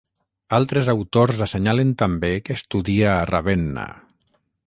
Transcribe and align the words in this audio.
Altres 0.57 0.87
autors 0.93 1.41
assenyalen 1.47 1.91
també 2.03 2.33
que 2.47 2.57
estudia 2.61 3.13
a 3.17 3.31
Ravenna. 3.33 3.87